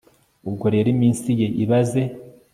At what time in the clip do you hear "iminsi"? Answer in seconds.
0.95-1.29